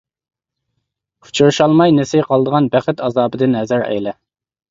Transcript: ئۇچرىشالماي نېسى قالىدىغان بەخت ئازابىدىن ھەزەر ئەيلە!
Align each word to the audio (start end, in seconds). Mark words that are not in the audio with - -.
ئۇچرىشالماي 1.25 1.93
نېسى 1.97 2.23
قالىدىغان 2.29 2.69
بەخت 2.77 3.05
ئازابىدىن 3.09 3.61
ھەزەر 3.61 3.85
ئەيلە! 3.91 4.15